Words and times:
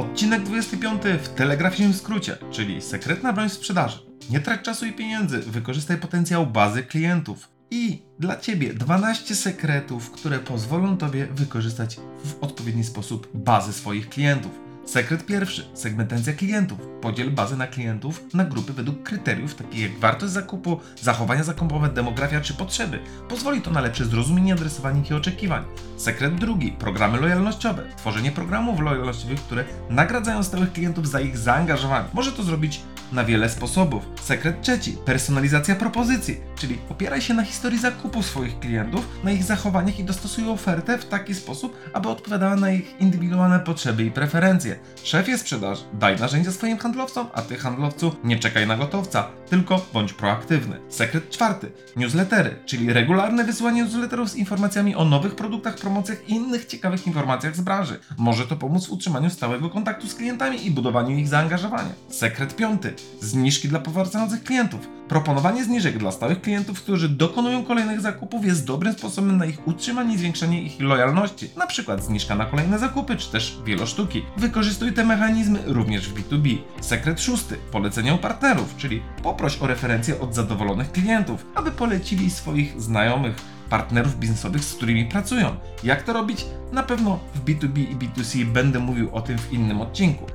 Odcinek 0.00 0.42
25 0.42 1.02
w 1.22 1.28
telegraficznym 1.28 1.94
skrócie, 1.94 2.36
czyli 2.50 2.82
sekretna 2.82 3.32
broń 3.32 3.48
sprzedaży. 3.48 3.98
Nie 4.30 4.40
trać 4.40 4.62
czasu 4.62 4.86
i 4.86 4.92
pieniędzy, 4.92 5.38
wykorzystaj 5.38 5.96
potencjał 5.96 6.46
bazy 6.46 6.82
klientów. 6.82 7.48
I 7.70 8.02
dla 8.18 8.36
Ciebie 8.36 8.74
12 8.74 9.34
sekretów, 9.34 10.10
które 10.10 10.38
pozwolą 10.38 10.96
Tobie 10.96 11.26
wykorzystać 11.26 11.96
w 12.24 12.44
odpowiedni 12.44 12.84
sposób 12.84 13.28
bazy 13.34 13.72
swoich 13.72 14.08
klientów. 14.08 14.69
Sekret 14.90 15.26
pierwszy, 15.26 15.64
segmentacja 15.74 16.32
klientów. 16.32 16.78
Podziel 17.00 17.30
bazę 17.30 17.56
na 17.56 17.66
klientów 17.66 18.34
na 18.34 18.44
grupy 18.44 18.72
według 18.72 19.02
kryteriów 19.02 19.54
takich 19.54 19.80
jak 19.80 19.98
wartość 19.98 20.32
zakupu, 20.32 20.80
zachowania 21.00 21.44
zakupowe, 21.44 21.88
demografia 21.88 22.40
czy 22.40 22.54
potrzeby. 22.54 22.98
Pozwoli 23.28 23.62
to 23.62 23.70
na 23.70 23.80
lepsze 23.80 24.04
zrozumienie 24.04 24.52
adresowania 24.52 25.02
ich 25.02 25.12
oczekiwań. 25.12 25.64
Sekret 25.96 26.34
drugi, 26.34 26.72
programy 26.72 27.20
lojalnościowe. 27.20 27.82
Tworzenie 27.96 28.32
programów 28.32 28.80
lojalnościowych, 28.80 29.40
które 29.40 29.64
nagradzają 29.90 30.42
stałych 30.42 30.72
klientów 30.72 31.08
za 31.08 31.20
ich 31.20 31.38
zaangażowanie. 31.38 32.08
Może 32.12 32.32
to 32.32 32.42
zrobić 32.42 32.80
na 33.12 33.24
wiele 33.24 33.48
sposobów. 33.48 34.02
Sekret 34.22 34.62
trzeci, 34.62 34.96
personalizacja 35.04 35.74
propozycji, 35.74 36.40
czyli 36.56 36.78
opieraj 36.90 37.20
się 37.20 37.34
na 37.34 37.44
historii 37.44 37.78
zakupu 37.78 38.22
swoich 38.22 38.60
klientów, 38.60 39.08
na 39.24 39.30
ich 39.30 39.44
zachowaniach 39.44 39.98
i 39.98 40.04
dostosuj 40.04 40.48
ofertę 40.48 40.98
w 40.98 41.04
taki 41.04 41.34
sposób, 41.34 41.76
aby 41.92 42.08
odpowiadała 42.08 42.56
na 42.56 42.70
ich 42.70 43.00
indywidualne 43.00 43.60
potrzeby 43.60 44.04
i 44.04 44.10
preferencje. 44.10 44.78
Szefie 45.04 45.38
sprzedaży, 45.38 45.82
daj 45.92 46.20
narzędzia 46.20 46.52
swoim 46.52 46.78
handlowcom, 46.78 47.26
a 47.34 47.42
ty 47.42 47.56
handlowcu 47.56 48.16
nie 48.24 48.38
czekaj 48.38 48.66
na 48.66 48.76
gotowca, 48.76 49.28
tylko 49.50 49.86
bądź 49.92 50.12
proaktywny. 50.12 50.76
Sekret 50.88 51.30
czwarty, 51.30 51.72
newslettery, 51.96 52.56
czyli 52.66 52.92
regularne 52.92 53.44
wysyłanie 53.44 53.82
newsletterów 53.82 54.30
z 54.30 54.36
informacjami 54.36 54.96
o 54.96 55.04
nowych 55.04 55.34
produktach, 55.34 55.74
promocjach 55.74 56.28
i 56.28 56.32
innych 56.32 56.66
ciekawych 56.66 57.06
informacjach 57.06 57.56
z 57.56 57.60
branży. 57.60 57.98
Może 58.18 58.46
to 58.46 58.56
pomóc 58.56 58.86
w 58.86 58.92
utrzymaniu 58.92 59.30
stałego 59.30 59.70
kontaktu 59.70 60.08
z 60.08 60.14
klientami 60.14 60.66
i 60.66 60.70
budowaniu 60.70 61.16
ich 61.16 61.28
zaangażowania. 61.28 61.92
Sekret 62.10 62.56
piąty, 62.56 62.94
zniżki 63.20 63.68
dla 63.68 63.80
powracających 63.80 64.44
klientów. 64.44 64.88
Proponowanie 65.08 65.64
zniżek 65.64 65.98
dla 65.98 66.12
stałych 66.12 66.40
klientów, 66.40 66.82
którzy 66.82 67.08
dokonują 67.08 67.64
kolejnych 67.64 68.00
zakupów 68.00 68.44
jest 68.44 68.66
dobrym 68.66 68.92
sposobem 68.92 69.36
na 69.36 69.46
ich 69.46 69.68
utrzymanie 69.68 70.14
i 70.14 70.18
zwiększenie 70.18 70.62
ich 70.62 70.80
lojalności. 70.80 71.50
Na 71.56 71.66
przykład 71.66 72.04
zniżka 72.04 72.34
na 72.34 72.46
kolejne 72.46 72.78
zakupy, 72.78 73.16
czy 73.16 73.32
też 73.32 73.58
wielosztuki. 73.64 74.22
Wykorzystuj 74.36 74.92
te 74.92 75.04
mechanizmy 75.04 75.58
również 75.66 76.08
w 76.08 76.14
B2B. 76.14 76.58
Sekret 76.80 77.20
szósty, 77.20 77.56
polecenia 77.72 78.14
u 78.14 78.18
partnerów, 78.18 78.76
czyli 78.76 79.02
poproś 79.22 79.62
o 79.62 79.66
referencje 79.66 80.20
od 80.20 80.34
zadowolonych 80.34 80.92
klientów, 80.92 81.46
aby 81.54 81.70
polecili 81.70 82.30
swoich 82.30 82.82
znajomych, 82.82 83.36
partnerów 83.70 84.18
biznesowych, 84.18 84.64
z 84.64 84.74
którymi 84.74 85.04
pracują. 85.04 85.56
Jak 85.84 86.02
to 86.02 86.12
robić? 86.12 86.46
Na 86.72 86.82
pewno 86.82 87.20
w 87.34 87.44
B2B 87.44 87.78
i 87.78 87.96
B2C 87.96 88.44
będę 88.44 88.78
mówił 88.78 89.14
o 89.14 89.20
tym 89.20 89.38
w 89.38 89.52
innym 89.52 89.80
odcinku. 89.80 90.26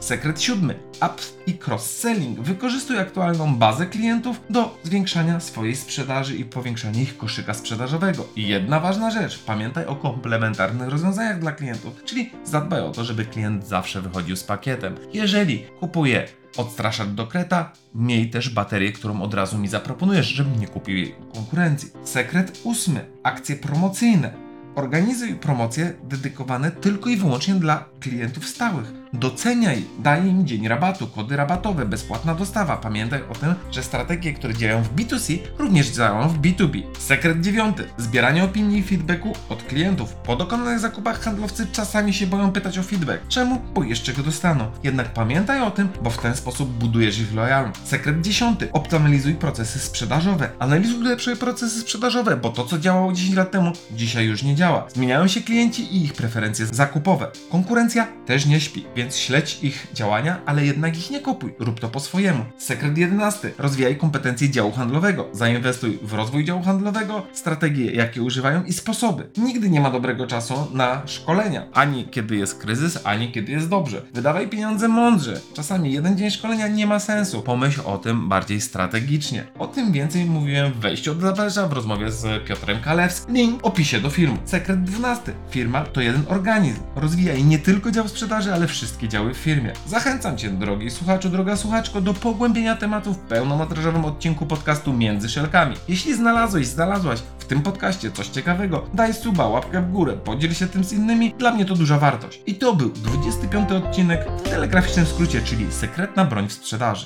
Sekret 0.00 0.42
siódmy. 0.42 0.74
Up 0.96 1.14
i 1.46 1.58
cross-selling. 1.66 2.40
Wykorzystuj 2.40 2.98
aktualną 2.98 3.56
bazę 3.56 3.86
klientów 3.86 4.40
do 4.50 4.78
zwiększania 4.82 5.40
swojej 5.40 5.76
sprzedaży 5.76 6.36
i 6.36 6.44
powiększania 6.44 7.00
ich 7.00 7.16
koszyka 7.18 7.54
sprzedażowego. 7.54 8.26
I 8.36 8.48
jedna 8.48 8.80
ważna 8.80 9.10
rzecz. 9.10 9.38
Pamiętaj 9.38 9.86
o 9.86 9.96
komplementarnych 9.96 10.88
rozwiązaniach 10.88 11.38
dla 11.40 11.52
klientów, 11.52 12.04
czyli 12.04 12.32
zadbaj 12.44 12.80
o 12.80 12.90
to, 12.90 13.04
żeby 13.04 13.24
klient 13.24 13.66
zawsze 13.66 14.02
wychodził 14.02 14.36
z 14.36 14.44
pakietem. 14.44 14.94
Jeżeli 15.12 15.64
kupuje 15.80 16.28
odstraszacz 16.56 17.08
do 17.08 17.26
kreta, 17.26 17.72
miej 17.94 18.30
też 18.30 18.48
baterię, 18.48 18.92
którą 18.92 19.22
od 19.22 19.34
razu 19.34 19.58
mi 19.58 19.68
zaproponujesz, 19.68 20.26
żebym 20.26 20.60
nie 20.60 20.68
kupił 20.68 20.96
jej 20.96 21.14
konkurencji. 21.34 21.90
Sekret 22.04 22.60
ósmy. 22.64 23.04
Akcje 23.22 23.56
promocyjne. 23.56 24.45
Organizuj 24.76 25.34
promocje 25.34 25.92
dedykowane 26.04 26.70
tylko 26.70 27.10
i 27.10 27.16
wyłącznie 27.16 27.54
dla 27.54 27.84
klientów 28.00 28.46
stałych. 28.48 28.92
Doceniaj, 29.12 29.84
daj 29.98 30.26
im 30.26 30.46
dzień 30.46 30.68
rabatu, 30.68 31.06
kody 31.06 31.36
rabatowe, 31.36 31.86
bezpłatna 31.86 32.34
dostawa. 32.34 32.76
Pamiętaj 32.76 33.22
o 33.22 33.34
tym, 33.34 33.54
że 33.70 33.82
strategie, 33.82 34.32
które 34.32 34.54
działają 34.54 34.82
w 34.82 34.94
B2C, 34.94 35.38
również 35.58 35.90
działają 35.90 36.28
w 36.28 36.38
B2B. 36.38 36.82
Sekret 36.98 37.40
dziewiąty. 37.40 37.84
Zbieranie 37.98 38.44
opinii 38.44 38.78
i 38.78 38.82
feedbacku 38.82 39.32
od 39.48 39.62
klientów. 39.62 40.14
Po 40.14 40.36
dokonanych 40.36 40.78
zakupach 40.78 41.20
handlowcy 41.20 41.66
czasami 41.72 42.14
się 42.14 42.26
boją 42.26 42.52
pytać 42.52 42.78
o 42.78 42.82
feedback. 42.82 43.28
Czemu? 43.28 43.60
Bo 43.74 43.84
jeszcze 43.84 44.12
go 44.12 44.22
dostaną. 44.22 44.70
Jednak 44.82 45.12
pamiętaj 45.12 45.60
o 45.60 45.70
tym, 45.70 45.88
bo 46.02 46.10
w 46.10 46.18
ten 46.18 46.36
sposób 46.36 46.70
budujesz 46.70 47.18
ich 47.18 47.34
lojalność. 47.34 47.80
Sekret 47.84 48.20
dziesiąty. 48.20 48.72
Optymalizuj 48.72 49.34
procesy 49.34 49.78
sprzedażowe. 49.78 50.48
Analizuj 50.58 51.04
lepsze 51.04 51.36
procesy 51.36 51.80
sprzedażowe, 51.80 52.36
bo 52.36 52.50
to, 52.50 52.64
co 52.64 52.78
działało 52.78 53.12
10 53.12 53.36
lat 53.36 53.50
temu, 53.50 53.72
dzisiaj 53.90 54.26
już 54.26 54.42
nie 54.42 54.54
działa. 54.54 54.65
Zmieniają 54.94 55.28
się 55.28 55.40
klienci 55.40 55.82
i 55.82 56.04
ich 56.04 56.12
preferencje 56.12 56.66
zakupowe. 56.66 57.30
Konkurencja 57.50 58.06
też 58.26 58.46
nie 58.46 58.60
śpi, 58.60 58.86
więc 58.96 59.16
śledź 59.16 59.58
ich 59.62 59.86
działania, 59.94 60.40
ale 60.46 60.66
jednak 60.66 60.98
ich 60.98 61.10
nie 61.10 61.20
kupuj. 61.20 61.54
Rób 61.58 61.80
to 61.80 61.88
po 61.88 62.00
swojemu. 62.00 62.44
Sekret 62.58 62.98
11. 62.98 63.50
Rozwijaj 63.58 63.96
kompetencje 63.96 64.50
działu 64.50 64.72
handlowego. 64.72 65.28
Zainwestuj 65.32 65.98
w 66.02 66.12
rozwój 66.12 66.44
działu 66.44 66.62
handlowego, 66.62 67.26
strategie, 67.32 67.92
jakie 67.92 68.22
używają 68.22 68.64
i 68.64 68.72
sposoby. 68.72 69.30
Nigdy 69.36 69.70
nie 69.70 69.80
ma 69.80 69.90
dobrego 69.90 70.26
czasu 70.26 70.54
na 70.72 71.02
szkolenia. 71.06 71.66
Ani 71.72 72.08
kiedy 72.08 72.36
jest 72.36 72.58
kryzys, 72.58 72.98
ani 73.04 73.32
kiedy 73.32 73.52
jest 73.52 73.68
dobrze. 73.68 74.02
Wydawaj 74.14 74.48
pieniądze 74.48 74.88
mądrze. 74.88 75.40
Czasami 75.54 75.92
jeden 75.92 76.18
dzień 76.18 76.30
szkolenia 76.30 76.68
nie 76.68 76.86
ma 76.86 77.00
sensu. 77.00 77.42
Pomyśl 77.42 77.80
o 77.84 77.98
tym 77.98 78.28
bardziej 78.28 78.60
strategicznie. 78.60 79.44
O 79.58 79.66
tym 79.66 79.92
więcej 79.92 80.24
mówiłem 80.24 80.72
w 80.72 80.76
wejściu 80.76 81.12
od 81.12 81.20
zawarza 81.20 81.68
w 81.68 81.72
rozmowie 81.72 82.12
z 82.12 82.44
Piotrem 82.48 82.80
Kalewskim. 82.80 83.34
Link 83.34 83.62
w 83.62 83.64
opisie 83.64 84.00
do 84.00 84.10
filmu. 84.10 84.36
Sekret 84.56 84.84
12. 84.84 85.32
Firma 85.50 85.84
to 85.84 86.00
jeden 86.00 86.22
organizm. 86.28 86.80
Rozwijaj 86.94 87.44
nie 87.44 87.58
tylko 87.58 87.90
dział 87.90 88.08
sprzedaży, 88.08 88.52
ale 88.52 88.66
wszystkie 88.66 89.08
działy 89.08 89.34
w 89.34 89.36
firmie. 89.36 89.72
Zachęcam 89.86 90.36
Cię, 90.36 90.50
drogi 90.50 90.90
słuchaczu, 90.90 91.28
droga 91.28 91.56
słuchaczko, 91.56 92.00
do 92.00 92.14
pogłębienia 92.14 92.76
tematu 92.76 93.14
w 93.14 93.18
pełnometrażowym 93.18 94.04
odcinku 94.04 94.46
podcastu 94.46 94.92
Między 94.92 95.28
Szelkami. 95.28 95.76
Jeśli 95.88 96.14
znalazłeś, 96.14 96.66
znalazłaś 96.66 97.22
w 97.38 97.44
tym 97.44 97.62
podcaście 97.62 98.10
coś 98.10 98.28
ciekawego, 98.28 98.86
daj 98.94 99.14
suba, 99.14 99.48
łapkę 99.48 99.82
w 99.82 99.92
górę, 99.92 100.12
podziel 100.24 100.54
się 100.54 100.66
tym 100.66 100.84
z 100.84 100.92
innymi, 100.92 101.34
dla 101.38 101.52
mnie 101.52 101.64
to 101.64 101.74
duża 101.74 101.98
wartość. 101.98 102.42
I 102.46 102.54
to 102.54 102.74
był 102.74 102.88
25 102.88 103.72
odcinek 103.72 104.20
w 104.38 104.42
telegraficznym 104.42 105.06
skrócie, 105.06 105.42
czyli 105.42 105.72
sekretna 105.72 106.24
broń 106.24 106.48
w 106.48 106.52
sprzedaży. 106.52 107.04